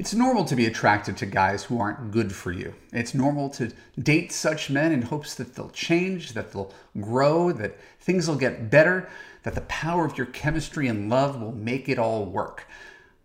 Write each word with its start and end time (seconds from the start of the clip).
It's 0.00 0.14
normal 0.14 0.46
to 0.46 0.56
be 0.56 0.64
attracted 0.64 1.18
to 1.18 1.26
guys 1.26 1.64
who 1.64 1.78
aren't 1.78 2.10
good 2.10 2.34
for 2.34 2.52
you. 2.52 2.72
It's 2.90 3.12
normal 3.12 3.50
to 3.50 3.70
date 3.98 4.32
such 4.32 4.70
men 4.70 4.92
in 4.92 5.02
hopes 5.02 5.34
that 5.34 5.54
they'll 5.54 5.68
change, 5.68 6.32
that 6.32 6.52
they'll 6.52 6.72
grow, 6.98 7.52
that 7.52 7.78
things 8.00 8.26
will 8.26 8.36
get 8.36 8.70
better, 8.70 9.10
that 9.42 9.54
the 9.54 9.60
power 9.60 10.06
of 10.06 10.16
your 10.16 10.28
chemistry 10.28 10.88
and 10.88 11.10
love 11.10 11.38
will 11.38 11.52
make 11.52 11.86
it 11.86 11.98
all 11.98 12.24
work. 12.24 12.66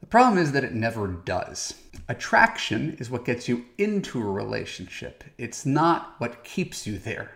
The 0.02 0.06
problem 0.08 0.38
is 0.38 0.52
that 0.52 0.66
it 0.66 0.74
never 0.74 1.08
does. 1.08 1.76
Attraction 2.10 2.98
is 3.00 3.10
what 3.10 3.24
gets 3.24 3.48
you 3.48 3.64
into 3.78 4.20
a 4.20 4.30
relationship, 4.30 5.24
it's 5.38 5.66
not 5.66 6.16
what 6.18 6.44
keeps 6.44 6.86
you 6.86 6.98
there. 6.98 7.32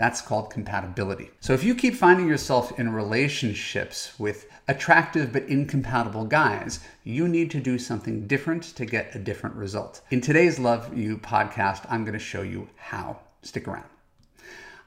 That's 0.00 0.22
called 0.22 0.48
compatibility. 0.48 1.28
So 1.40 1.52
if 1.52 1.62
you 1.62 1.74
keep 1.74 1.94
finding 1.94 2.26
yourself 2.26 2.78
in 2.78 2.94
relationships 2.94 4.18
with 4.18 4.46
attractive 4.66 5.30
but 5.30 5.42
incompatible 5.42 6.24
guys, 6.24 6.80
you 7.04 7.28
need 7.28 7.50
to 7.50 7.60
do 7.60 7.78
something 7.78 8.26
different 8.26 8.62
to 8.76 8.86
get 8.86 9.14
a 9.14 9.18
different 9.18 9.56
result. 9.56 10.00
In 10.10 10.22
today's 10.22 10.58
Love 10.58 10.96
U 10.96 11.18
podcast, 11.18 11.84
I'm 11.90 12.04
going 12.04 12.14
to 12.14 12.18
show 12.18 12.40
you 12.40 12.70
how. 12.76 13.18
Stick 13.42 13.68
around. 13.68 13.84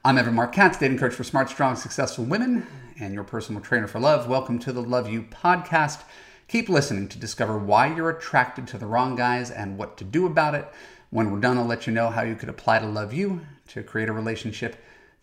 I'm 0.04 0.18
Evan 0.18 0.34
Marc 0.34 0.52
Katz, 0.52 0.78
dating 0.78 0.98
coach 0.98 1.14
for 1.14 1.22
smart, 1.22 1.48
strong, 1.48 1.76
successful 1.76 2.24
women, 2.24 2.66
and 2.98 3.14
your 3.14 3.22
personal 3.22 3.60
trainer 3.60 3.86
for 3.86 4.00
love. 4.00 4.26
Welcome 4.26 4.58
to 4.58 4.72
the 4.72 4.82
Love 4.82 5.08
U 5.08 5.22
podcast. 5.22 6.02
Keep 6.48 6.68
listening 6.68 7.06
to 7.10 7.20
discover 7.20 7.56
why 7.56 7.94
you're 7.94 8.10
attracted 8.10 8.66
to 8.66 8.78
the 8.78 8.86
wrong 8.86 9.14
guys 9.14 9.52
and 9.52 9.78
what 9.78 9.96
to 9.98 10.02
do 10.02 10.26
about 10.26 10.56
it. 10.56 10.66
When 11.10 11.30
we're 11.30 11.38
done, 11.38 11.56
I'll 11.56 11.66
let 11.66 11.86
you 11.86 11.92
know 11.92 12.10
how 12.10 12.22
you 12.22 12.34
could 12.34 12.48
apply 12.48 12.80
to 12.80 12.86
Love 12.86 13.14
U 13.14 13.42
to 13.68 13.84
create 13.84 14.08
a 14.08 14.12
relationship 14.12 14.74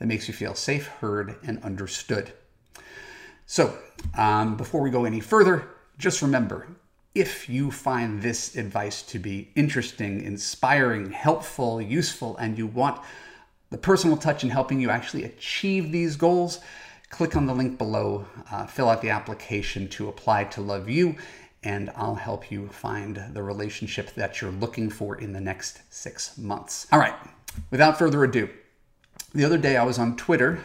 that 0.02 0.08
makes 0.08 0.28
you 0.28 0.34
feel 0.34 0.56
safe, 0.56 0.88
heard, 0.88 1.36
and 1.44 1.64
understood. 1.64 2.34
So, 3.46 3.78
um, 4.18 4.58
before 4.58 4.82
we 4.82 4.90
go 4.90 5.06
any 5.06 5.20
further, 5.20 5.68
just 6.00 6.24
remember 6.24 6.66
if 7.14 7.48
you 7.48 7.70
find 7.70 8.20
this 8.20 8.56
advice 8.56 9.04
to 9.04 9.20
be 9.20 9.52
interesting, 9.54 10.24
inspiring, 10.24 11.12
helpful, 11.12 11.80
useful, 11.80 12.36
and 12.38 12.58
you 12.58 12.66
want 12.66 13.00
the 13.70 13.78
personal 13.78 14.18
touch 14.18 14.44
in 14.44 14.50
helping 14.50 14.82
you 14.82 14.90
actually 14.90 15.24
achieve 15.24 15.92
these 15.92 16.16
goals, 16.16 16.62
click 17.12 17.36
on 17.36 17.46
the 17.46 17.54
link 17.54 17.78
below, 17.78 18.26
uh, 18.52 18.66
fill 18.66 18.90
out 18.90 19.04
the 19.04 19.12
application 19.12 19.88
to 19.90 20.10
apply 20.10 20.46
to 20.46 20.62
Love 20.62 20.90
U, 20.90 21.16
and 21.62 21.92
I'll 21.96 22.16
help 22.16 22.50
you 22.50 22.70
find 22.70 23.24
the 23.34 23.44
relationship 23.44 24.16
that 24.16 24.42
you're 24.42 24.50
looking 24.50 24.90
for 24.90 25.22
in 25.22 25.32
the 25.32 25.42
next 25.42 25.82
six 25.94 26.40
months. 26.40 26.88
All 26.92 26.98
right, 26.98 27.14
without 27.70 28.00
further 28.00 28.24
ado, 28.24 28.50
the 29.34 29.46
other 29.46 29.58
day 29.58 29.78
I 29.78 29.84
was 29.84 29.98
on 29.98 30.18
Twitter, 30.18 30.60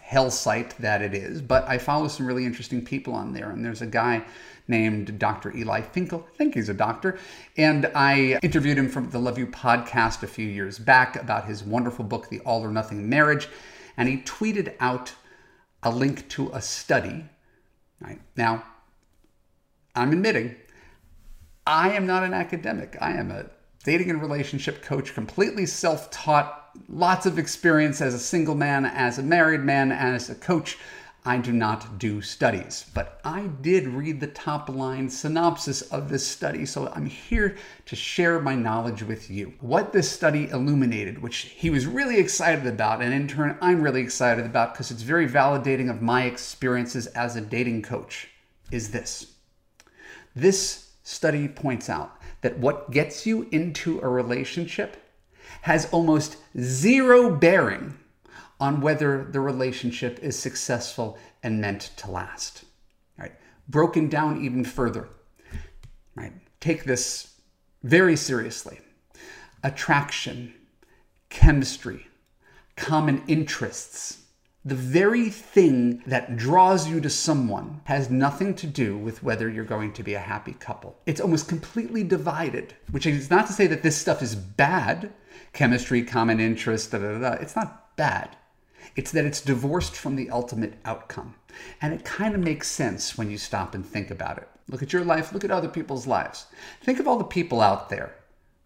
hell 0.00 0.30
site 0.30 0.76
that 0.78 1.02
it 1.02 1.14
is, 1.14 1.40
but 1.40 1.66
I 1.68 1.78
follow 1.78 2.08
some 2.08 2.26
really 2.26 2.44
interesting 2.44 2.84
people 2.84 3.14
on 3.14 3.32
there. 3.32 3.50
And 3.50 3.64
there's 3.64 3.82
a 3.82 3.86
guy 3.86 4.24
named 4.66 5.18
Dr. 5.18 5.56
Eli 5.56 5.80
Finkel. 5.80 6.26
I 6.32 6.36
think 6.36 6.54
he's 6.54 6.68
a 6.68 6.74
doctor. 6.74 7.18
And 7.56 7.90
I 7.94 8.38
interviewed 8.42 8.78
him 8.78 8.88
from 8.88 9.10
the 9.10 9.18
Love 9.18 9.38
U 9.38 9.46
podcast 9.46 10.22
a 10.22 10.26
few 10.26 10.46
years 10.46 10.78
back 10.78 11.16
about 11.16 11.46
his 11.46 11.64
wonderful 11.64 12.04
book, 12.04 12.28
The 12.28 12.40
All 12.40 12.62
or 12.62 12.70
Nothing 12.70 13.08
Marriage. 13.08 13.48
And 13.96 14.08
he 14.08 14.18
tweeted 14.18 14.74
out 14.80 15.14
a 15.82 15.90
link 15.90 16.28
to 16.30 16.50
a 16.52 16.60
study. 16.60 17.24
Right 18.00 18.20
now, 18.36 18.62
I'm 19.94 20.12
admitting 20.12 20.54
I 21.66 21.92
am 21.92 22.06
not 22.06 22.22
an 22.22 22.34
academic. 22.34 22.96
I 23.00 23.12
am 23.12 23.30
a 23.30 23.46
dating 23.84 24.10
and 24.10 24.20
relationship 24.20 24.82
coach, 24.82 25.14
completely 25.14 25.66
self 25.66 26.10
taught 26.10 26.67
lots 26.88 27.26
of 27.26 27.38
experience 27.38 28.00
as 28.00 28.14
a 28.14 28.18
single 28.18 28.54
man, 28.54 28.84
as 28.84 29.18
a 29.18 29.22
married 29.22 29.62
man, 29.62 29.92
as 29.92 30.30
a 30.30 30.34
coach. 30.34 30.78
I 31.24 31.36
do 31.36 31.52
not 31.52 31.98
do 31.98 32.22
studies, 32.22 32.86
but 32.94 33.20
I 33.22 33.48
did 33.60 33.86
read 33.86 34.20
the 34.20 34.28
top 34.28 34.68
line 34.68 35.10
synopsis 35.10 35.82
of 35.82 36.08
this 36.08 36.26
study, 36.26 36.64
so 36.64 36.90
I'm 36.94 37.06
here 37.06 37.56
to 37.86 37.96
share 37.96 38.40
my 38.40 38.54
knowledge 38.54 39.02
with 39.02 39.28
you. 39.28 39.52
What 39.60 39.92
this 39.92 40.10
study 40.10 40.48
illuminated, 40.48 41.20
which 41.20 41.38
he 41.38 41.68
was 41.68 41.86
really 41.86 42.18
excited 42.18 42.66
about, 42.66 43.02
and 43.02 43.12
in 43.12 43.28
turn, 43.28 43.58
I'm 43.60 43.82
really 43.82 44.00
excited 44.00 44.46
about 44.46 44.72
because 44.72 44.90
it's 44.90 45.02
very 45.02 45.28
validating 45.28 45.90
of 45.90 46.00
my 46.00 46.22
experiences 46.22 47.08
as 47.08 47.36
a 47.36 47.42
dating 47.42 47.82
coach, 47.82 48.28
is 48.70 48.90
this. 48.90 49.32
This 50.34 50.92
study 51.02 51.48
points 51.48 51.90
out 51.90 52.16
that 52.40 52.58
what 52.58 52.90
gets 52.90 53.26
you 53.26 53.48
into 53.50 54.00
a 54.00 54.08
relationship 54.08 54.96
has 55.68 55.84
almost 55.92 56.38
zero 56.58 57.28
bearing 57.28 57.94
on 58.58 58.80
whether 58.80 59.24
the 59.24 59.38
relationship 59.38 60.18
is 60.22 60.38
successful 60.38 61.18
and 61.42 61.60
meant 61.60 61.90
to 61.94 62.10
last. 62.10 62.64
Right? 63.18 63.34
Broken 63.68 64.08
down 64.08 64.42
even 64.42 64.64
further. 64.64 65.10
Right? 66.14 66.32
Take 66.58 66.84
this 66.84 67.34
very 67.82 68.16
seriously. 68.16 68.80
Attraction, 69.62 70.54
chemistry, 71.28 72.06
common 72.74 73.22
interests, 73.26 74.22
the 74.68 74.74
very 74.74 75.30
thing 75.30 76.02
that 76.06 76.36
draws 76.36 76.88
you 76.88 77.00
to 77.00 77.10
someone 77.10 77.80
has 77.84 78.10
nothing 78.10 78.54
to 78.54 78.66
do 78.66 78.96
with 78.96 79.22
whether 79.22 79.48
you're 79.48 79.64
going 79.64 79.92
to 79.94 80.02
be 80.02 80.14
a 80.14 80.18
happy 80.18 80.52
couple. 80.52 80.96
It's 81.06 81.20
almost 81.20 81.48
completely 81.48 82.04
divided, 82.04 82.74
which 82.90 83.06
is 83.06 83.30
not 83.30 83.46
to 83.46 83.52
say 83.52 83.66
that 83.68 83.82
this 83.82 83.96
stuff 83.96 84.22
is 84.22 84.34
bad 84.34 85.12
chemistry, 85.52 86.02
common 86.02 86.40
interest, 86.40 86.92
da 86.92 86.98
da 86.98 87.18
da. 87.18 87.32
It's 87.34 87.56
not 87.56 87.96
bad. 87.96 88.36
It's 88.96 89.10
that 89.12 89.24
it's 89.24 89.40
divorced 89.40 89.96
from 89.96 90.16
the 90.16 90.30
ultimate 90.30 90.74
outcome. 90.84 91.34
And 91.80 91.94
it 91.94 92.04
kind 92.04 92.34
of 92.34 92.40
makes 92.40 92.68
sense 92.68 93.16
when 93.16 93.30
you 93.30 93.38
stop 93.38 93.74
and 93.74 93.84
think 93.84 94.10
about 94.10 94.38
it. 94.38 94.48
Look 94.68 94.82
at 94.82 94.92
your 94.92 95.04
life, 95.04 95.32
look 95.32 95.44
at 95.44 95.50
other 95.50 95.68
people's 95.68 96.06
lives. 96.06 96.46
Think 96.82 97.00
of 97.00 97.08
all 97.08 97.16
the 97.16 97.24
people 97.24 97.60
out 97.60 97.88
there 97.88 98.14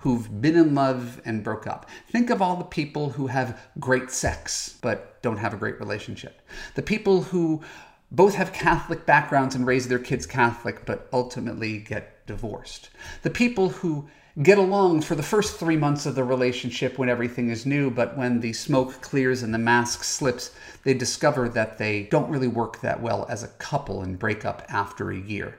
who've 0.03 0.41
been 0.41 0.57
in 0.57 0.75
love 0.75 1.21
and 1.25 1.45
broke 1.45 1.67
up. 1.67 1.89
Think 2.09 2.29
of 2.29 2.43
all 2.43 2.57
the 2.57 2.65
people 2.65 3.11
who 3.11 3.29
have 3.29 3.61
great 3.79 4.11
sex 4.11 4.77
but 4.83 5.23
don't 5.23 5.37
have 5.37 5.55
a 5.55 5.57
great 5.57 5.79
relationship. 5.79 6.43
The 6.75 6.83
people 6.83 7.23
who 7.23 7.63
both 8.11 8.35
have 8.35 8.53
Catholic 8.53 9.07
backgrounds 9.07 9.55
and 9.55 9.65
raise 9.65 9.87
their 9.87 10.01
kids 10.01 10.27
Catholic 10.27 10.85
but 10.87 11.09
ultimately 11.13 11.79
get 11.79 12.27
divorced. 12.27 12.91
The 13.23 13.31
people 13.31 13.69
who 13.69 14.09
get 14.43 14.59
along 14.59 15.03
for 15.03 15.15
the 15.15 15.23
first 15.23 15.61
three 15.61 15.77
months 15.77 16.05
of 16.05 16.17
the 16.17 16.25
relationship 16.25 16.99
when 16.99 17.09
everything 17.09 17.51
is 17.51 17.65
new, 17.65 17.89
but 17.89 18.17
when 18.17 18.41
the 18.41 18.53
smoke 18.55 19.01
clears 19.03 19.45
and 19.45 19.55
the 19.55 19.59
mask 19.59 20.03
slips, 20.03 20.51
they 20.83 20.95
discover 20.95 21.49
that 21.51 21.79
they 21.79 22.05
don't 22.05 22.31
really 22.31 22.49
work 22.49 22.81
that 22.81 23.01
well 23.01 23.25
as 23.29 23.45
a 23.45 23.49
couple 23.49 24.03
and 24.03 24.19
break 24.19 24.45
up 24.45 24.65
after 24.69 25.13
a 25.13 25.17
year. 25.17 25.59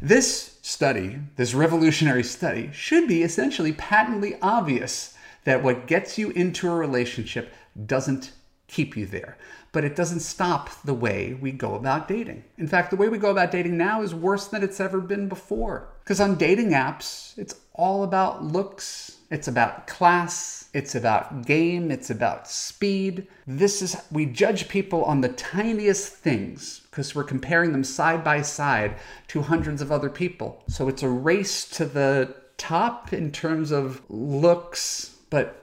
This 0.00 0.58
study, 0.62 1.18
this 1.36 1.54
revolutionary 1.54 2.24
study, 2.24 2.70
should 2.72 3.08
be 3.08 3.22
essentially 3.22 3.72
patently 3.72 4.36
obvious 4.40 5.16
that 5.44 5.62
what 5.62 5.86
gets 5.86 6.18
you 6.18 6.30
into 6.30 6.68
a 6.68 6.74
relationship 6.74 7.52
doesn't 7.86 8.32
keep 8.68 8.96
you 8.96 9.06
there. 9.06 9.36
But 9.72 9.84
it 9.84 9.96
doesn't 9.96 10.20
stop 10.20 10.70
the 10.84 10.94
way 10.94 11.34
we 11.34 11.50
go 11.50 11.74
about 11.74 12.06
dating. 12.06 12.44
In 12.58 12.68
fact, 12.68 12.90
the 12.90 12.96
way 12.96 13.08
we 13.08 13.18
go 13.18 13.30
about 13.30 13.50
dating 13.50 13.78
now 13.78 14.02
is 14.02 14.14
worse 14.14 14.46
than 14.46 14.62
it's 14.62 14.80
ever 14.80 15.00
been 15.00 15.28
before. 15.28 15.88
Because 16.04 16.20
on 16.20 16.36
dating 16.36 16.70
apps, 16.70 17.36
it's 17.38 17.54
all 17.72 18.04
about 18.04 18.44
looks, 18.44 19.16
it's 19.30 19.48
about 19.48 19.86
class, 19.86 20.68
it's 20.74 20.94
about 20.94 21.46
game, 21.46 21.90
it's 21.90 22.10
about 22.10 22.46
speed. 22.48 23.26
This 23.46 23.80
is, 23.80 23.96
we 24.10 24.26
judge 24.26 24.68
people 24.68 25.04
on 25.04 25.22
the 25.22 25.30
tiniest 25.30 26.12
things 26.16 26.82
because 26.90 27.14
we're 27.14 27.24
comparing 27.24 27.72
them 27.72 27.84
side 27.84 28.22
by 28.22 28.42
side 28.42 28.96
to 29.28 29.40
hundreds 29.40 29.80
of 29.80 29.90
other 29.90 30.10
people. 30.10 30.62
So 30.68 30.88
it's 30.88 31.02
a 31.02 31.08
race 31.08 31.66
to 31.70 31.86
the 31.86 32.34
top 32.58 33.12
in 33.14 33.32
terms 33.32 33.70
of 33.70 34.02
looks, 34.10 35.16
but 35.30 35.61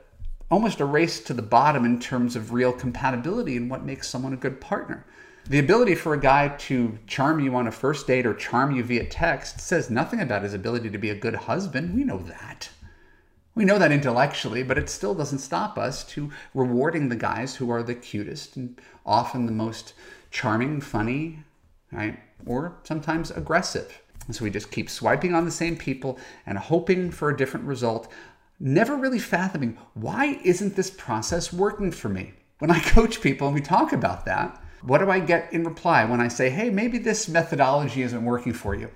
almost 0.50 0.80
a 0.80 0.86
race 0.86 1.20
to 1.22 1.34
the 1.34 1.42
bottom 1.42 1.86
in 1.86 2.00
terms 2.00 2.36
of 2.36 2.54
real 2.54 2.74
compatibility 2.74 3.56
and 3.56 3.70
what 3.70 3.86
makes 3.86 4.08
someone 4.08 4.34
a 4.34 4.38
good 4.38 4.60
partner. 4.60 5.06
The 5.48 5.60
ability 5.60 5.96
for 5.96 6.14
a 6.14 6.20
guy 6.20 6.50
to 6.50 7.00
charm 7.08 7.40
you 7.40 7.56
on 7.56 7.68
a 7.68 7.72
first 7.72 8.06
date 8.08 8.26
or 8.26 8.34
charm 8.34 8.76
you 8.76 8.84
via 8.84 9.06
text 9.06 9.60
says 9.60 9.90
nothing 9.90 10.20
about 10.20 10.44
his 10.44 10.54
ability 10.54 10.90
to 10.92 10.98
be 10.98 11.10
a 11.10 11.16
good 11.16 11.36
husband. 11.36 11.96
We 11.96 12.04
know 12.04 12.20
that. 12.20 12.70
We 13.56 13.66
know 13.66 13.80
that 13.80 13.92
intellectually, 13.92 14.64
but 14.64 14.78
it 14.78 14.90
still 14.90 15.16
doesn't 15.16 15.40
stop 15.40 15.78
us 15.78 16.04
to 16.06 16.32
rewarding 16.54 17.10
the 17.10 17.16
guys 17.16 17.56
who 17.56 17.72
are 17.72 17.84
the 17.84 17.96
cutest 17.96 18.56
and 18.56 18.80
often 19.06 19.46
the 19.46 19.52
most 19.52 19.94
charming, 20.32 20.82
funny, 20.82 21.40
right? 21.92 22.20
Or 22.46 22.78
sometimes 22.84 23.32
aggressive. 23.32 24.02
And 24.28 24.36
so 24.36 24.44
we 24.44 24.52
just 24.52 24.72
keep 24.72 24.90
swiping 24.90 25.34
on 25.34 25.46
the 25.46 25.52
same 25.52 25.76
people 25.76 26.20
and 26.46 26.58
hoping 26.58 27.10
for 27.10 27.30
a 27.30 27.36
different 27.36 27.66
result 27.66 28.08
never 28.60 28.96
really 28.96 29.20
fathoming 29.20 29.78
why 29.94 30.40
isn't 30.44 30.76
this 30.76 30.90
process 30.90 31.54
working 31.54 31.92
for 31.92 32.10
me? 32.10 32.34
When 32.60 32.72
I 32.72 32.80
coach 32.84 33.22
people 33.22 33.48
and 33.48 33.56
we 33.56 33.62
talk 33.62 33.94
about 33.94 34.26
that, 34.26 34.62
what 34.82 35.00
do 35.00 35.10
I 35.10 35.20
get 35.20 35.52
in 35.52 35.64
reply 35.64 36.06
when 36.06 36.22
I 36.22 36.28
say, 36.28 36.50
hey, 36.50 36.70
maybe 36.70 36.98
this 36.98 37.28
methodology 37.28 38.02
isn't 38.02 38.24
working 38.24 38.54
for 38.54 38.76
you? 38.76 38.90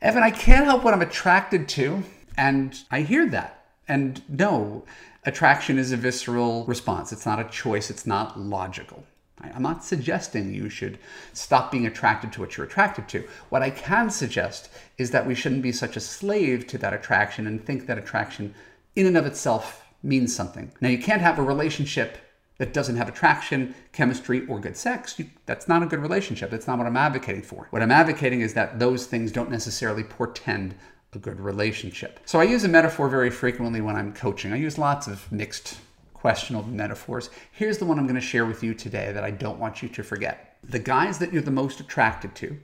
Evan, 0.00 0.22
I 0.22 0.30
can't 0.30 0.64
help 0.64 0.82
what 0.82 0.94
I'm 0.94 1.02
attracted 1.02 1.68
to. 1.70 2.02
And 2.36 2.76
I 2.90 3.02
hear 3.02 3.28
that. 3.30 3.66
And 3.86 4.22
no, 4.28 4.84
attraction 5.24 5.78
is 5.78 5.92
a 5.92 5.96
visceral 5.96 6.64
response. 6.64 7.12
It's 7.12 7.26
not 7.26 7.38
a 7.38 7.44
choice, 7.44 7.90
it's 7.90 8.06
not 8.06 8.38
logical. 8.38 9.04
I'm 9.42 9.62
not 9.62 9.84
suggesting 9.84 10.54
you 10.54 10.68
should 10.68 10.98
stop 11.32 11.70
being 11.70 11.86
attracted 11.86 12.32
to 12.32 12.40
what 12.40 12.56
you're 12.56 12.66
attracted 12.66 13.08
to. 13.08 13.26
What 13.48 13.62
I 13.62 13.70
can 13.70 14.10
suggest 14.10 14.70
is 14.98 15.10
that 15.10 15.26
we 15.26 15.34
shouldn't 15.34 15.62
be 15.62 15.72
such 15.72 15.96
a 15.96 16.00
slave 16.00 16.66
to 16.68 16.78
that 16.78 16.94
attraction 16.94 17.46
and 17.46 17.64
think 17.64 17.86
that 17.86 17.98
attraction 17.98 18.54
in 18.94 19.06
and 19.06 19.16
of 19.16 19.26
itself 19.26 19.84
means 20.02 20.34
something. 20.34 20.72
Now, 20.80 20.88
you 20.88 20.98
can't 20.98 21.22
have 21.22 21.38
a 21.38 21.42
relationship 21.42 22.18
that 22.58 22.72
doesn't 22.72 22.96
have 22.96 23.08
attraction, 23.08 23.74
chemistry, 23.92 24.46
or 24.46 24.60
good 24.60 24.76
sex. 24.76 25.18
You, 25.18 25.26
that's 25.46 25.68
not 25.68 25.82
a 25.82 25.86
good 25.86 26.00
relationship. 26.00 26.50
That's 26.50 26.66
not 26.66 26.78
what 26.78 26.86
I'm 26.86 26.96
advocating 26.96 27.42
for. 27.42 27.66
What 27.70 27.82
I'm 27.82 27.90
advocating 27.90 28.40
is 28.40 28.54
that 28.54 28.78
those 28.78 29.06
things 29.06 29.32
don't 29.32 29.50
necessarily 29.50 30.04
portend 30.04 30.74
a 31.14 31.18
good 31.18 31.40
relationship. 31.40 32.20
So 32.24 32.40
I 32.40 32.44
use 32.44 32.64
a 32.64 32.68
metaphor 32.68 33.08
very 33.08 33.30
frequently 33.30 33.80
when 33.80 33.96
I'm 33.96 34.12
coaching. 34.12 34.52
I 34.52 34.56
use 34.56 34.78
lots 34.78 35.06
of 35.06 35.30
mixed 35.30 35.78
questionable 36.22 36.68
metaphors. 36.68 37.30
Here's 37.50 37.78
the 37.78 37.84
one 37.84 37.98
I'm 37.98 38.06
going 38.06 38.14
to 38.14 38.20
share 38.20 38.46
with 38.46 38.62
you 38.62 38.74
today 38.74 39.10
that 39.10 39.24
I 39.24 39.32
don't 39.32 39.58
want 39.58 39.82
you 39.82 39.88
to 39.88 40.04
forget. 40.04 40.56
The 40.62 40.78
guys 40.78 41.18
that 41.18 41.32
you're 41.32 41.42
the 41.42 41.50
most 41.50 41.80
attracted 41.80 42.36
to. 42.36 42.60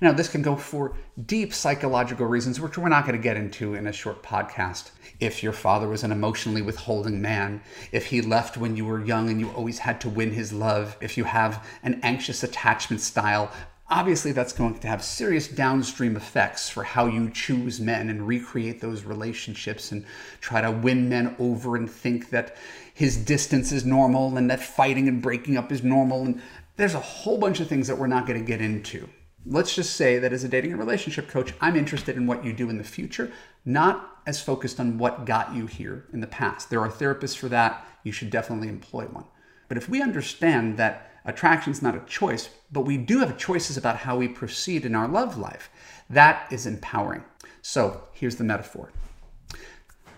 Now, 0.00 0.10
this 0.10 0.28
can 0.28 0.42
go 0.42 0.56
for 0.56 0.96
deep 1.24 1.54
psychological 1.54 2.26
reasons, 2.26 2.60
which 2.60 2.76
we're 2.76 2.88
not 2.88 3.06
going 3.06 3.16
to 3.16 3.22
get 3.22 3.36
into 3.36 3.74
in 3.74 3.86
a 3.86 3.92
short 3.92 4.24
podcast. 4.24 4.90
If 5.20 5.40
your 5.40 5.52
father 5.52 5.86
was 5.86 6.02
an 6.02 6.10
emotionally 6.10 6.62
withholding 6.62 7.22
man, 7.22 7.62
if 7.92 8.06
he 8.06 8.20
left 8.22 8.56
when 8.56 8.76
you 8.76 8.84
were 8.84 9.04
young 9.04 9.30
and 9.30 9.38
you 9.38 9.50
always 9.50 9.78
had 9.78 10.00
to 10.00 10.08
win 10.08 10.32
his 10.32 10.52
love, 10.52 10.96
if 11.00 11.16
you 11.16 11.22
have 11.22 11.64
an 11.84 12.00
anxious 12.02 12.42
attachment 12.42 13.00
style, 13.00 13.52
Obviously, 13.88 14.32
that's 14.32 14.52
going 14.52 14.76
to 14.80 14.88
have 14.88 15.04
serious 15.04 15.46
downstream 15.46 16.16
effects 16.16 16.68
for 16.68 16.82
how 16.82 17.06
you 17.06 17.30
choose 17.30 17.78
men 17.78 18.10
and 18.10 18.26
recreate 18.26 18.80
those 18.80 19.04
relationships 19.04 19.92
and 19.92 20.04
try 20.40 20.60
to 20.60 20.72
win 20.72 21.08
men 21.08 21.36
over 21.38 21.76
and 21.76 21.88
think 21.88 22.30
that 22.30 22.56
his 22.92 23.16
distance 23.16 23.70
is 23.70 23.84
normal 23.84 24.36
and 24.36 24.50
that 24.50 24.60
fighting 24.60 25.06
and 25.06 25.22
breaking 25.22 25.56
up 25.56 25.70
is 25.70 25.84
normal. 25.84 26.24
And 26.24 26.42
there's 26.76 26.94
a 26.94 27.00
whole 27.00 27.38
bunch 27.38 27.60
of 27.60 27.68
things 27.68 27.86
that 27.86 27.96
we're 27.96 28.08
not 28.08 28.26
going 28.26 28.40
to 28.40 28.44
get 28.44 28.60
into. 28.60 29.08
Let's 29.48 29.76
just 29.76 29.94
say 29.94 30.18
that 30.18 30.32
as 30.32 30.42
a 30.42 30.48
dating 30.48 30.72
and 30.72 30.80
relationship 30.80 31.28
coach, 31.28 31.54
I'm 31.60 31.76
interested 31.76 32.16
in 32.16 32.26
what 32.26 32.44
you 32.44 32.52
do 32.52 32.68
in 32.68 32.78
the 32.78 32.84
future, 32.84 33.30
not 33.64 34.18
as 34.26 34.40
focused 34.42 34.80
on 34.80 34.98
what 34.98 35.24
got 35.26 35.54
you 35.54 35.66
here 35.66 36.06
in 36.12 36.20
the 36.20 36.26
past. 36.26 36.70
There 36.70 36.80
are 36.80 36.90
therapists 36.90 37.36
for 37.36 37.48
that. 37.50 37.86
You 38.02 38.10
should 38.10 38.30
definitely 38.30 38.66
employ 38.66 39.04
one. 39.04 39.26
But 39.68 39.78
if 39.78 39.88
we 39.88 40.02
understand 40.02 40.76
that 40.78 41.15
Attraction 41.26 41.72
is 41.72 41.82
not 41.82 41.96
a 41.96 42.00
choice, 42.06 42.48
but 42.70 42.82
we 42.82 42.96
do 42.96 43.18
have 43.18 43.36
choices 43.36 43.76
about 43.76 43.98
how 43.98 44.16
we 44.16 44.28
proceed 44.28 44.86
in 44.86 44.94
our 44.94 45.08
love 45.08 45.36
life. 45.36 45.68
That 46.08 46.50
is 46.52 46.66
empowering. 46.66 47.24
So 47.60 48.04
here's 48.12 48.36
the 48.36 48.44
metaphor 48.44 48.92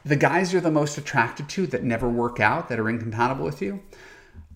the 0.04 0.16
guys 0.16 0.52
you're 0.52 0.62
the 0.62 0.70
most 0.70 0.96
attracted 0.96 1.48
to 1.50 1.66
that 1.66 1.82
never 1.82 2.08
work 2.08 2.40
out, 2.40 2.68
that 2.68 2.78
are 2.78 2.88
incompatible 2.88 3.44
with 3.44 3.60
you, 3.60 3.82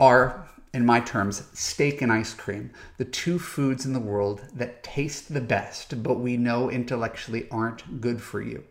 are, 0.00 0.48
in 0.72 0.86
my 0.86 1.00
terms, 1.00 1.42
steak 1.52 2.00
and 2.00 2.10
ice 2.10 2.32
cream, 2.32 2.70
the 2.96 3.04
two 3.04 3.38
foods 3.38 3.84
in 3.84 3.92
the 3.92 4.00
world 4.00 4.42
that 4.54 4.82
taste 4.82 5.34
the 5.34 5.40
best, 5.40 6.02
but 6.02 6.20
we 6.20 6.36
know 6.36 6.70
intellectually 6.70 7.48
aren't 7.50 8.00
good 8.00 8.22
for 8.22 8.40
you. 8.40 8.64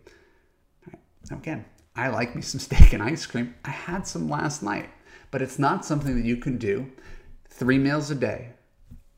Now, 1.30 1.38
again, 1.38 1.66
I 1.96 2.08
like 2.08 2.36
me 2.36 2.42
some 2.42 2.60
steak 2.62 2.94
and 2.94 3.04
ice 3.04 3.26
cream. 3.26 3.54
I 3.64 3.72
had 3.72 4.08
some 4.08 4.30
last 4.30 4.64
night, 4.64 4.90
but 5.30 5.42
it's 5.42 5.60
not 5.60 5.86
something 5.86 6.16
that 6.16 6.26
you 6.26 6.38
can 6.38 6.58
do 6.58 6.92
three 7.52 7.78
meals 7.78 8.10
a 8.10 8.16
day, 8.16 8.50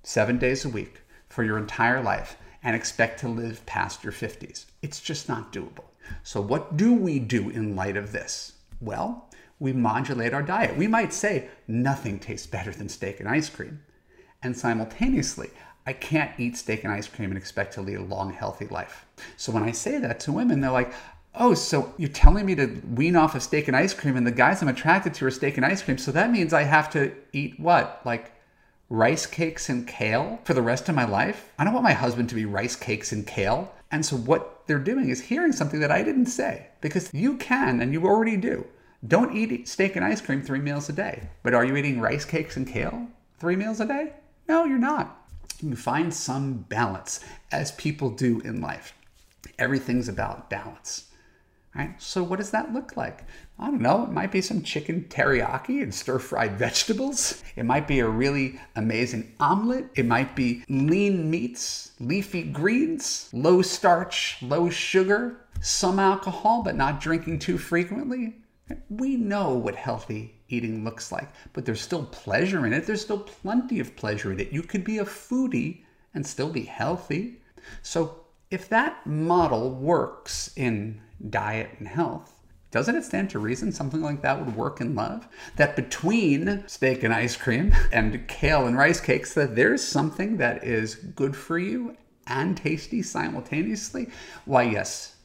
seven 0.02 0.38
days 0.38 0.66
a 0.66 0.70
week 0.70 1.02
for 1.30 1.44
your 1.44 1.58
entire 1.58 2.02
life 2.02 2.36
and 2.64 2.76
expect 2.76 3.20
to 3.20 3.28
live 3.28 3.66
past 3.66 4.04
your 4.04 4.12
50s. 4.12 4.66
It's 4.82 5.00
just 5.00 5.30
not 5.30 5.54
doable. 5.54 5.86
So, 6.24 6.42
what 6.42 6.76
do 6.76 6.94
we 6.94 7.20
do 7.20 7.50
in 7.50 7.76
light 7.76 7.96
of 7.96 8.12
this? 8.12 8.54
Well, 8.82 9.30
we 9.60 9.72
modulate 9.72 10.34
our 10.34 10.44
diet. 10.44 10.76
We 10.76 10.88
might 10.88 11.14
say 11.14 11.48
nothing 11.68 12.20
tastes 12.20 12.48
better 12.48 12.72
than 12.72 12.90
steak 12.90 13.20
and 13.22 13.30
ice 13.30 13.50
cream. 13.50 13.82
And 14.42 14.58
simultaneously, 14.58 15.52
I 15.86 15.94
can't 15.94 16.38
eat 16.38 16.58
steak 16.58 16.84
and 16.84 16.92
ice 16.92 17.08
cream 17.08 17.30
and 17.30 17.38
expect 17.38 17.74
to 17.76 17.82
lead 17.82 17.98
a 17.98 18.04
long, 18.04 18.34
healthy 18.34 18.68
life. 18.68 19.06
So 19.38 19.52
when 19.54 19.64
I 19.64 19.72
say 19.72 20.00
that 20.00 20.20
to 20.22 20.34
women, 20.34 20.60
they're 20.60 20.72
like, 20.72 20.94
oh, 21.36 21.54
so 21.54 21.94
you're 21.98 22.10
telling 22.10 22.46
me 22.46 22.56
to 22.56 22.82
wean 22.94 23.16
off 23.16 23.36
of 23.36 23.44
steak 23.44 23.68
and 23.68 23.78
ice 23.78 23.94
cream, 23.94 24.16
and 24.16 24.26
the 24.26 24.32
guys 24.32 24.62
I'm 24.62 24.68
attracted 24.68 25.14
to 25.16 25.26
are 25.26 25.32
steak 25.32 25.58
and 25.58 25.66
ice 25.66 25.82
cream. 25.82 25.98
So 25.98 26.12
that 26.12 26.32
means 26.32 26.54
I 26.54 26.64
have 26.64 26.90
to 26.92 27.14
eat 27.32 27.60
what? 27.60 28.02
Like 28.06 28.32
rice 28.90 29.26
cakes 29.26 29.70
and 29.70 29.88
kale 29.88 30.40
for 30.44 30.54
the 30.54 30.62
rest 30.62 30.88
of 30.88 30.96
my 30.96 31.06
life? 31.06 31.52
I 31.58 31.64
don't 31.64 31.74
want 31.74 31.84
my 31.84 31.94
husband 31.94 32.30
to 32.30 32.36
be 32.36 32.46
rice 32.46 32.76
cakes 32.76 33.12
and 33.12 33.26
kale. 33.26 33.74
And 33.92 34.06
so 34.06 34.16
what 34.16 34.64
they're 34.68 34.80
doing 34.80 35.10
is 35.10 35.22
hearing 35.22 35.52
something 35.52 35.80
that 35.80 35.92
I 35.92 36.04
didn't 36.04 36.28
say 36.28 36.68
because 36.80 37.14
you 37.14 37.38
can 37.38 37.82
and 37.82 37.92
you 37.92 38.06
already 38.06 38.38
do. 38.38 38.66
Don't 39.06 39.36
eat 39.36 39.68
steak 39.68 39.96
and 39.96 40.06
ice 40.06 40.22
cream 40.22 40.42
three 40.42 40.60
meals 40.60 40.90
a 40.90 40.94
day. 40.94 41.30
But 41.42 41.54
are 41.54 41.66
you 41.66 41.76
eating 41.76 42.00
rice 42.00 42.24
cakes 42.24 42.56
and 42.56 42.68
kale 42.68 43.08
three 43.40 43.56
meals 43.56 43.80
a 43.80 43.86
day? 43.86 44.14
No, 44.48 44.64
you're 44.64 44.78
not. 44.78 45.26
You 45.62 45.76
find 45.76 46.14
some 46.14 46.66
balance 46.70 47.20
as 47.52 47.72
people 47.74 48.10
do 48.10 48.42
in 48.42 48.62
life. 48.62 48.94
Everything's 49.58 50.08
about 50.08 50.50
balance. 50.50 51.10
Right? 51.76 52.00
So 52.00 52.24
what 52.24 52.38
does 52.38 52.52
that 52.52 52.72
look 52.72 52.96
like? 52.96 53.26
I 53.58 53.66
don't 53.66 53.82
know. 53.82 54.04
It 54.04 54.12
might 54.12 54.32
be 54.32 54.42
some 54.42 54.62
chicken 54.62 55.06
teriyaki 55.10 55.82
and 55.82 55.94
stir-fried 55.94 56.58
vegetables. 56.58 57.42
It 57.56 57.66
might 57.66 57.88
be 57.88 58.00
a 58.00 58.08
really 58.08 58.60
amazing 58.76 59.34
omelet. 59.40 59.90
It 59.96 60.06
might 60.06 60.36
be 60.36 60.64
lean 60.70 61.32
meats, 61.32 61.94
leafy 62.00 62.44
greens, 62.44 63.30
low 63.34 63.64
starch, 63.64 64.38
low 64.44 64.70
sugar, 64.70 65.48
some 65.62 65.98
alcohol, 65.98 66.62
but 66.62 66.76
not 66.76 67.02
drinking 67.02 67.40
too 67.40 67.58
frequently. 67.58 68.36
We 68.90 69.16
know 69.16 69.56
what 69.56 69.76
healthy 69.76 70.36
eating 70.50 70.84
looks 70.84 71.12
like, 71.12 71.30
but 71.54 71.66
there's 71.66 71.82
still 71.82 72.06
pleasure 72.06 72.68
in 72.68 72.74
it. 72.74 72.86
There's 72.86 73.02
still 73.02 73.20
plenty 73.20 73.80
of 73.80 73.96
pleasure 73.96 74.32
in 74.32 74.40
it. 74.40 74.54
You 74.54 74.62
could 74.62 74.84
be 74.84 75.00
a 75.00 75.06
foodie 75.06 75.84
and 76.14 76.26
still 76.26 76.50
be 76.50 76.64
healthy. 76.66 77.42
So 77.82 78.23
if 78.54 78.70
that 78.70 79.08
model 79.08 79.72
works 79.72 80.52
in 80.56 81.02
diet 81.28 81.72
and 81.80 81.88
health, 81.88 82.40
doesn't 82.70 82.96
it 82.96 83.04
stand 83.04 83.32
to 83.32 83.40
reason 83.40 83.72
something 83.72 84.04
like 84.04 84.22
that 84.22 84.46
would 84.46 84.56
work 84.56 84.80
in 84.80 84.94
love? 84.94 85.28
That 85.56 85.76
between 85.76 86.64
steak 86.68 87.02
and 87.02 87.12
ice 87.12 87.36
cream 87.36 87.76
and 87.92 88.28
kale 88.28 88.68
and 88.68 88.78
rice 88.78 89.00
cakes, 89.00 89.34
that 89.34 89.56
there's 89.56 89.84
something 89.84 90.38
that 90.38 90.64
is 90.64 90.94
good 90.94 91.36
for 91.36 91.58
you 91.58 91.98
and 92.28 92.56
tasty 92.56 93.02
simultaneously? 93.02 94.12
Why, 94.46 94.64
yes, 94.64 95.16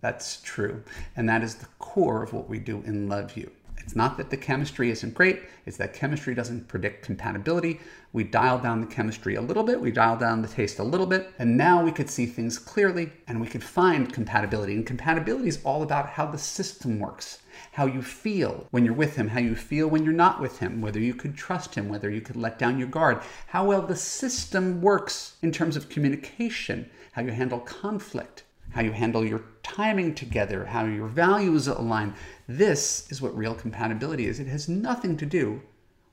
that's 0.00 0.40
true. 0.40 0.82
And 1.14 1.28
that 1.28 1.42
is 1.42 1.56
the 1.56 1.68
core 1.78 2.22
of 2.22 2.32
what 2.32 2.48
we 2.48 2.58
do 2.58 2.82
in 2.86 3.10
Love 3.10 3.36
U. 3.36 3.50
It's 3.82 3.96
not 3.96 4.16
that 4.18 4.30
the 4.30 4.36
chemistry 4.36 4.90
isn't 4.90 5.14
great, 5.14 5.42
it's 5.66 5.76
that 5.78 5.94
chemistry 5.94 6.34
doesn't 6.34 6.68
predict 6.68 7.04
compatibility. 7.04 7.80
We 8.12 8.24
dial 8.24 8.58
down 8.58 8.80
the 8.80 8.86
chemistry 8.86 9.36
a 9.36 9.40
little 9.40 9.62
bit, 9.62 9.80
we 9.80 9.90
dial 9.90 10.16
down 10.16 10.42
the 10.42 10.48
taste 10.48 10.78
a 10.78 10.84
little 10.84 11.06
bit, 11.06 11.32
and 11.38 11.56
now 11.56 11.82
we 11.82 11.90
could 11.90 12.10
see 12.10 12.26
things 12.26 12.58
clearly 12.58 13.12
and 13.26 13.40
we 13.40 13.46
could 13.46 13.64
find 13.64 14.12
compatibility. 14.12 14.74
And 14.74 14.86
compatibility 14.86 15.48
is 15.48 15.60
all 15.64 15.82
about 15.82 16.10
how 16.10 16.26
the 16.26 16.38
system 16.38 16.98
works, 16.98 17.42
how 17.72 17.86
you 17.86 18.02
feel 18.02 18.66
when 18.70 18.84
you're 18.84 18.94
with 18.94 19.16
him, 19.16 19.28
how 19.28 19.40
you 19.40 19.56
feel 19.56 19.88
when 19.88 20.04
you're 20.04 20.12
not 20.12 20.40
with 20.40 20.58
him, 20.58 20.80
whether 20.80 21.00
you 21.00 21.14
could 21.14 21.36
trust 21.36 21.74
him, 21.74 21.88
whether 21.88 22.10
you 22.10 22.20
could 22.20 22.36
let 22.36 22.58
down 22.58 22.78
your 22.78 22.88
guard, 22.88 23.20
how 23.48 23.64
well 23.64 23.82
the 23.82 23.96
system 23.96 24.80
works 24.82 25.36
in 25.42 25.52
terms 25.52 25.76
of 25.76 25.88
communication, 25.88 26.88
how 27.12 27.22
you 27.22 27.30
handle 27.30 27.60
conflict 27.60 28.44
how 28.72 28.82
you 28.82 28.92
handle 28.92 29.24
your 29.24 29.42
timing 29.62 30.14
together, 30.14 30.64
how 30.64 30.84
your 30.84 31.08
values 31.08 31.66
align. 31.66 32.14
This 32.46 33.10
is 33.10 33.20
what 33.20 33.36
real 33.36 33.54
compatibility 33.54 34.26
is. 34.26 34.40
It 34.40 34.46
has 34.46 34.68
nothing 34.68 35.16
to 35.18 35.26
do 35.26 35.62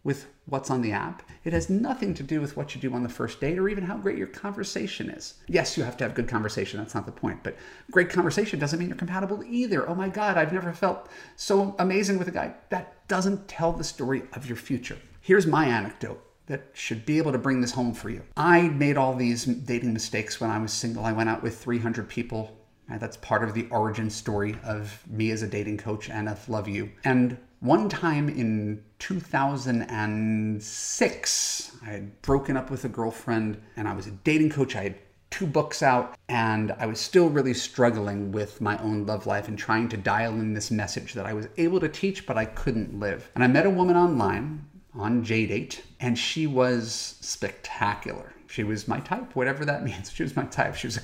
with 0.03 0.27
what's 0.45 0.69
on 0.69 0.81
the 0.81 0.93
app. 0.93 1.21
It 1.43 1.51
has 1.51 1.69
nothing 1.69 2.13
to 2.13 2.23
do 2.23 2.39
with 2.39 2.55
what 2.55 2.73
you 2.73 2.79
do 2.79 2.93
on 2.93 3.03
the 3.03 3.09
first 3.09 3.41
date 3.41 3.59
or 3.59 3.67
even 3.67 3.83
how 3.83 3.97
great 3.97 4.17
your 4.17 4.27
conversation 4.27 5.09
is. 5.09 5.33
Yes, 5.47 5.77
you 5.77 5.83
have 5.83 5.97
to 5.97 6.05
have 6.05 6.13
good 6.13 6.29
conversation. 6.29 6.79
That's 6.79 6.95
not 6.95 7.05
the 7.05 7.11
point. 7.11 7.43
But 7.43 7.57
great 7.91 8.09
conversation 8.09 8.57
doesn't 8.57 8.79
mean 8.79 8.87
you're 8.87 8.97
compatible 8.97 9.43
either. 9.43 9.87
Oh 9.89 9.95
my 9.95 10.07
God, 10.07 10.37
I've 10.37 10.53
never 10.53 10.71
felt 10.71 11.09
so 11.35 11.75
amazing 11.77 12.17
with 12.17 12.29
a 12.29 12.31
guy. 12.31 12.53
That 12.69 13.05
doesn't 13.09 13.47
tell 13.49 13.73
the 13.73 13.83
story 13.83 14.23
of 14.33 14.47
your 14.47 14.55
future. 14.55 14.97
Here's 15.19 15.45
my 15.45 15.65
anecdote 15.65 16.23
that 16.47 16.69
should 16.73 17.05
be 17.05 17.17
able 17.17 17.33
to 17.33 17.37
bring 17.37 17.61
this 17.61 17.73
home 17.73 17.93
for 17.93 18.09
you. 18.09 18.23
I 18.35 18.69
made 18.69 18.97
all 18.97 19.13
these 19.13 19.45
dating 19.45 19.93
mistakes 19.93 20.41
when 20.41 20.49
I 20.49 20.57
was 20.57 20.73
single. 20.73 21.05
I 21.05 21.11
went 21.11 21.29
out 21.29 21.43
with 21.43 21.59
300 21.59 22.09
people. 22.09 22.57
Uh, 22.91 22.97
that's 22.97 23.17
part 23.17 23.43
of 23.43 23.53
the 23.53 23.67
origin 23.69 24.09
story 24.09 24.57
of 24.63 25.07
me 25.09 25.29
as 25.31 25.43
a 25.43 25.47
dating 25.47 25.77
coach 25.77 26.09
and 26.09 26.29
of 26.29 26.47
Love 26.47 26.69
U. 26.69 26.89
And 27.03 27.37
one 27.59 27.89
time 27.89 28.29
in 28.29 28.81
2006, 28.99 31.71
I 31.81 31.85
had 31.85 32.21
broken 32.21 32.55
up 32.55 32.71
with 32.71 32.85
a 32.85 32.89
girlfriend 32.89 33.59
and 33.75 33.87
I 33.87 33.93
was 33.93 34.05
a 34.07 34.11
dating 34.11 34.51
coach. 34.51 34.75
I 34.75 34.83
had 34.83 34.95
two 35.29 35.47
books 35.47 35.83
out 35.83 36.15
and 36.29 36.71
I 36.79 36.85
was 36.85 37.01
still 37.01 37.27
really 37.27 37.53
struggling 37.53 38.31
with 38.31 38.61
my 38.61 38.77
own 38.77 39.05
love 39.05 39.27
life 39.27 39.49
and 39.49 39.57
trying 39.57 39.89
to 39.89 39.97
dial 39.97 40.31
in 40.33 40.53
this 40.53 40.71
message 40.71 41.13
that 41.15 41.25
I 41.25 41.33
was 41.33 41.49
able 41.57 41.81
to 41.81 41.89
teach 41.89 42.25
but 42.25 42.37
I 42.37 42.45
couldn't 42.45 42.97
live. 42.97 43.29
And 43.35 43.43
I 43.43 43.47
met 43.47 43.65
a 43.65 43.69
woman 43.69 43.97
online 43.97 44.65
on 44.97 45.23
JDate, 45.23 45.81
and 45.99 46.17
she 46.17 46.47
was 46.47 47.17
spectacular. 47.21 48.33
She 48.47 48.63
was 48.63 48.87
my 48.87 48.99
type, 48.99 49.35
whatever 49.35 49.65
that 49.65 49.83
means. 49.85 50.11
She 50.11 50.23
was 50.23 50.35
my 50.35 50.45
type. 50.45 50.75
She 50.75 50.87
was 50.87 50.97
a 50.97 51.01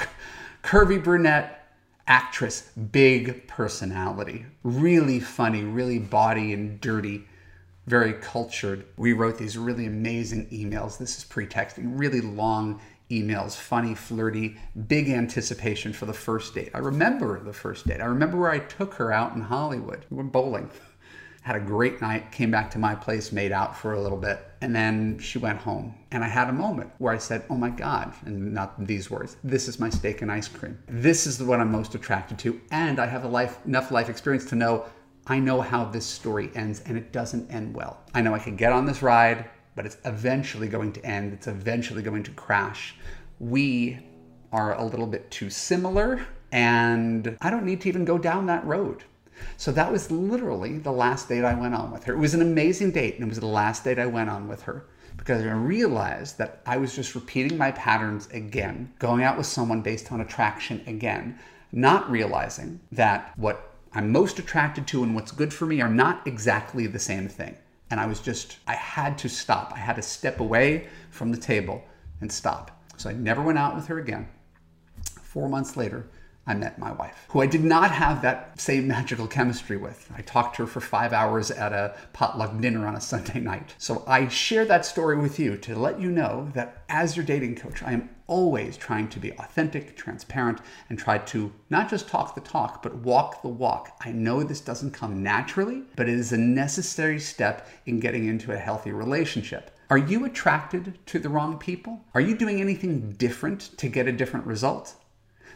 curvy 0.64 1.04
brunette 1.04 1.60
actress, 2.08 2.70
big 2.92 3.48
personality, 3.48 4.46
really 4.64 5.20
funny, 5.20 5.64
really 5.64 6.00
body 6.00 6.54
and 6.54 6.82
dirty, 6.82 7.26
very 7.88 8.14
cultured. 8.14 8.86
We 8.98 9.14
wrote 9.14 9.38
these 9.38 9.58
really 9.58 9.86
amazing 9.86 10.48
emails. 10.48 10.98
This 10.98 11.18
is 11.18 11.24
pre-texting, 11.24 11.98
really 11.98 12.22
long 12.22 12.82
emails, 13.10 13.56
funny, 13.56 13.94
flirty, 13.94 14.58
big 14.88 15.10
anticipation 15.10 15.94
for 15.94 16.06
the 16.06 16.14
first 16.14 16.56
date. 16.56 16.72
I 16.74 16.80
remember 16.80 17.40
the 17.40 17.54
first 17.54 17.88
date. 17.88 18.02
I 18.02 18.06
remember 18.06 18.38
where 18.38 18.52
I 18.52 18.60
took 18.60 18.96
her 18.96 19.12
out 19.12 19.36
in 19.36 19.42
Hollywood. 19.42 20.06
We 20.10 20.18
went 20.18 20.32
bowling. 20.32 20.70
Had 21.44 21.56
a 21.56 21.60
great 21.60 22.02
night, 22.02 22.32
came 22.32 22.52
back 22.52 22.72
to 22.72 22.80
my 22.80 22.96
place, 22.96 23.32
made 23.32 23.52
out 23.52 23.78
for 23.78 23.94
a 23.94 24.02
little 24.02 24.18
bit, 24.18 24.40
and 24.62 24.76
then 24.76 25.20
she 25.20 25.38
went 25.38 25.60
home. 25.60 25.94
And 26.12 26.24
I 26.24 26.28
had 26.28 26.50
a 26.50 26.54
moment 26.54 26.92
where 26.98 27.14
I 27.14 27.18
said, 27.18 27.44
Oh 27.50 27.56
my 27.56 27.70
God, 27.70 28.14
and 28.26 28.54
not 28.54 28.86
these 28.86 29.12
words, 29.12 29.38
this 29.44 29.68
is 29.68 29.80
my 29.80 29.90
steak 29.90 30.22
and 30.22 30.32
ice 30.32 30.48
cream. 30.48 30.80
This 30.88 31.28
is 31.28 31.44
what 31.44 31.60
I'm 31.60 31.72
most 31.72 31.96
attracted 31.96 32.40
to. 32.40 32.60
And 32.72 33.00
I 33.00 33.06
have 33.06 33.26
a 33.26 33.28
life, 33.28 33.60
enough 33.66 33.92
life 33.92 34.10
experience 34.10 34.46
to 34.46 34.56
know 34.56 34.86
I 35.26 35.40
know 35.40 35.62
how 35.62 35.86
this 35.86 36.06
story 36.06 36.52
ends, 36.54 36.82
and 36.86 36.98
it 36.98 37.14
doesn't 37.14 37.50
end 37.50 37.74
well. 37.74 37.98
I 38.14 38.22
know 38.22 38.36
I 38.36 38.40
can 38.40 38.58
get 38.58 38.74
on 38.74 38.86
this 38.86 39.02
ride, 39.02 39.50
but 39.74 39.86
it's 39.86 39.98
eventually 40.04 40.68
going 40.68 40.92
to 40.94 41.06
end. 41.06 41.32
It's 41.32 41.48
eventually 41.48 42.02
going 42.02 42.24
to 42.24 42.32
crash. 42.32 42.96
We 43.40 44.00
are 44.52 44.78
a 44.78 44.84
little 44.84 45.08
bit 45.08 45.32
too 45.32 45.50
similar, 45.50 46.26
and 46.52 47.38
I 47.42 47.50
don't 47.50 47.66
need 47.66 47.80
to 47.82 47.90
even 47.90 48.04
go 48.04 48.18
down 48.18 48.48
that 48.48 48.66
road. 48.66 49.06
So 49.58 49.72
that 49.72 49.92
was 49.92 50.12
literally 50.12 50.78
the 50.78 50.92
last 50.92 51.30
date 51.30 51.44
I 51.44 51.54
went 51.54 51.76
on 51.76 51.92
with 51.92 52.04
her. 52.06 52.14
It 52.14 52.20
was 52.20 52.34
an 52.34 52.42
amazing 52.42 52.92
date, 52.92 53.16
and 53.16 53.24
it 53.24 53.30
was 53.30 53.40
the 53.40 53.46
last 53.46 53.84
date 53.84 54.00
I 54.00 54.06
went 54.06 54.30
on 54.30 54.48
with 54.48 54.64
her 54.64 54.86
because 55.18 55.44
I 55.44 55.52
realized 55.52 56.38
that 56.40 56.62
I 56.66 56.78
was 56.78 56.96
just 56.96 57.16
repeating 57.16 57.58
my 57.58 57.72
patterns 57.72 58.28
again, 58.32 58.94
going 59.00 59.24
out 59.24 59.38
with 59.38 59.46
someone 59.46 59.82
based 59.82 60.12
on 60.12 60.22
attraction 60.22 60.84
again, 60.88 61.38
not 61.72 62.10
realizing 62.10 62.80
that 62.92 63.34
what 63.38 63.74
I'm 63.94 64.12
most 64.12 64.40
attracted 64.40 64.88
to 64.88 65.04
and 65.04 65.14
what's 65.14 65.32
good 65.32 65.54
for 65.54 65.66
me 65.66 65.82
are 65.82 65.90
not 65.90 66.26
exactly 66.26 66.88
the 66.88 67.00
same 67.00 67.28
thing. 67.28 67.56
And 67.92 68.00
I 68.00 68.08
was 68.08 68.20
just, 68.20 68.58
I 68.66 68.74
had 68.74 69.18
to 69.20 69.30
stop. 69.30 69.72
I 69.76 69.78
had 69.78 69.98
to 69.98 70.02
step 70.02 70.40
away 70.40 70.88
from 71.12 71.32
the 71.32 71.38
table 71.38 71.84
and 72.22 72.32
stop. 72.32 72.84
So 72.98 73.10
I 73.10 73.14
never 73.14 73.42
went 73.42 73.60
out 73.60 73.76
with 73.76 73.86
her 73.88 74.00
again. 74.00 74.28
Four 75.22 75.48
months 75.48 75.78
later, 75.78 76.08
I 76.46 76.54
met 76.56 76.78
my 76.78 76.92
wife, 76.92 77.26
who 77.30 77.42
I 77.42 77.48
did 77.48 77.64
not 77.64 77.92
have 77.92 78.22
that 78.22 78.60
same 78.60 78.88
magical 78.88 79.28
chemistry 79.28 79.78
with. 79.78 80.12
I 80.16 80.22
talked 80.22 80.58
to 80.58 80.64
her 80.64 80.68
for 80.68 80.82
five 80.82 81.14
hours 81.14 81.52
at 81.52 81.72
a 81.72 81.96
potluck 82.12 82.60
dinner 82.60 82.86
on 82.86 82.96
a 82.96 83.02
Sunday 83.02 83.40
night. 83.52 83.76
So 83.78 84.04
I 84.08 84.28
share 84.28 84.66
that 84.66 84.86
story 84.86 85.18
with 85.18 85.40
you 85.40 85.56
to 85.58 85.76
let 85.80 86.02
you 86.02 86.12
know 86.12 86.50
that 86.54 86.84
as 86.90 87.16
your 87.16 87.26
dating 87.26 87.56
coach, 87.56 87.82
I 87.82 87.94
am 87.94 88.10
always 88.28 88.76
trying 88.76 89.08
to 89.10 89.20
be 89.20 89.32
authentic, 89.34 89.96
transparent, 89.96 90.60
and 90.90 91.00
try 91.00 91.18
to 91.18 91.52
not 91.70 91.90
just 91.90 92.10
talk 92.10 92.36
the 92.36 92.42
talk, 92.42 92.84
but 92.84 92.96
walk 92.96 93.42
the 93.42 93.48
walk. 93.48 93.96
I 94.02 94.12
know 94.12 94.44
this 94.44 94.62
doesn't 94.62 94.92
come 94.92 95.24
naturally, 95.24 95.84
but 95.96 96.10
it 96.10 96.16
is 96.16 96.34
a 96.34 96.38
necessary 96.38 97.20
step 97.20 97.70
in 97.86 98.00
getting 98.00 98.28
into 98.28 98.52
a 98.52 98.58
healthy 98.58 98.92
relationship. 98.92 99.72
Are 99.90 99.98
you 99.98 100.26
attracted 100.26 100.98
to 101.08 101.20
the 101.20 101.30
wrong 101.30 101.58
people? 101.58 102.02
Are 102.16 102.22
you 102.22 102.36
doing 102.36 102.60
anything 102.60 103.12
different 103.12 103.78
to 103.78 103.88
get 103.88 104.08
a 104.08 104.12
different 104.12 104.46
result? 104.46 104.96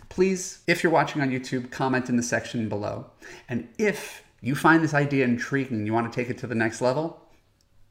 Please, 0.09 0.59
if 0.67 0.83
you're 0.83 0.91
watching 0.91 1.21
on 1.21 1.29
YouTube, 1.29 1.69
comment 1.71 2.09
in 2.09 2.15
the 2.15 2.23
section 2.23 2.69
below. 2.69 3.05
And 3.49 3.67
if 3.77 4.23
you 4.41 4.55
find 4.55 4.83
this 4.83 4.93
idea 4.93 5.25
intriguing 5.25 5.77
and 5.77 5.87
you 5.87 5.93
want 5.93 6.11
to 6.11 6.15
take 6.15 6.29
it 6.29 6.37
to 6.39 6.47
the 6.47 6.55
next 6.55 6.81
level, 6.81 7.21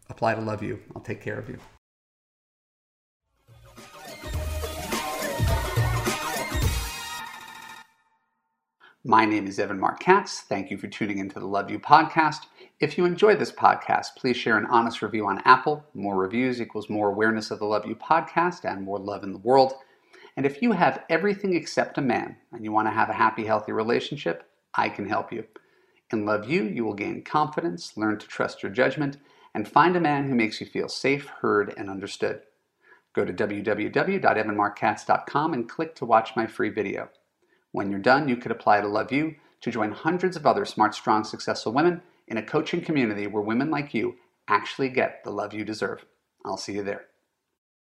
apply 0.08 0.35
to 0.35 0.40
Love 0.40 0.62
U. 0.62 0.80
I'll 0.94 1.02
take 1.02 1.20
care 1.20 1.38
of 1.38 1.49
you. 1.49 1.58
My 9.04 9.25
name 9.25 9.46
is 9.46 9.61
Evan 9.61 9.78
Marc 9.78 10.00
Katz. 10.00 10.40
Thank 10.40 10.68
you 10.68 10.78
for 10.78 10.88
tuning 10.88 11.18
into 11.18 11.38
the 11.38 11.46
Love 11.46 11.70
U 11.70 11.78
podcast. 11.78 12.46
If 12.80 12.99
you 12.99 13.04
enjoyed 13.04 13.38
this 13.38 13.52
podcast, 13.52 14.16
please 14.16 14.37
share 14.37 14.58
an 14.58 14.66
honest 14.66 15.00
review 15.00 15.26
on 15.26 15.40
Apple. 15.44 15.85
More 15.94 16.16
reviews 16.16 16.61
equals 16.61 16.90
more 16.90 17.08
awareness 17.08 17.52
of 17.52 17.61
the 17.61 17.66
Love 17.66 17.87
U 17.87 17.94
podcast 17.94 18.64
and 18.64 18.82
more 18.82 18.99
love 18.99 19.23
in 19.23 19.32
the 19.32 19.38
world. 19.38 19.75
And 20.37 20.45
if 20.45 20.61
you 20.61 20.73
have 20.73 21.05
everything 21.09 21.55
except 21.55 21.99
a 21.99 22.02
man 22.02 22.37
and 22.52 22.62
you 22.62 22.73
want 22.73 22.88
to 22.88 22.93
have 22.93 23.09
a 23.09 23.14
happy, 23.14 23.47
healthy 23.47 23.73
relationship, 23.73 24.45
I 24.75 24.90
can 24.90 25.09
help 25.09 25.33
you. 25.33 25.47
In 26.12 26.26
Love 26.26 26.49
U, 26.49 26.62
you 26.62 26.85
will 26.85 26.95
gain 26.95 27.23
confidence, 27.23 27.97
learn 27.97 28.19
to 28.19 28.26
trust 28.26 28.62
your 28.62 28.71
judgment, 28.71 29.16
and 29.55 29.66
find 29.66 29.97
a 29.97 30.00
man 30.00 30.28
who 30.28 30.35
makes 30.35 30.61
you 30.61 30.66
feel 30.66 30.88
safe, 30.88 31.28
heard, 31.40 31.73
and 31.76 31.88
understood. 31.88 32.43
Go 33.14 33.25
to 33.25 33.33
www.evanmarckatz.com 33.33 35.55
and 35.55 35.69
click 35.69 35.95
to 35.95 36.05
watch 36.05 36.37
my 36.37 36.47
free 36.47 36.69
video. 36.69 37.09
When 37.73 37.90
you're 37.90 37.99
done, 37.99 38.28
you 38.28 38.37
could 38.37 38.52
apply 38.52 38.83
to 38.83 38.87
Love 38.87 39.11
U 39.12 39.35
to 39.62 39.71
join 39.71 39.93
hundreds 39.93 40.37
of 40.37 40.47
other 40.47 40.66
smart, 40.66 40.95
strong, 40.95 41.25
successful 41.25 41.73
women 41.73 42.02
in 42.28 42.37
a 42.37 42.43
coaching 42.43 42.83
community 42.83 43.26
where 43.26 43.43
women 43.43 43.71
like 43.71 43.95
you 43.95 44.16
actually 44.49 44.90
get 44.90 45.25
the 45.25 45.31
love 45.31 45.55
you 45.55 45.64
deserve. 45.64 46.05
I'll 46.45 46.57
see 46.57 46.73
you 46.75 46.83
there. 46.83 47.07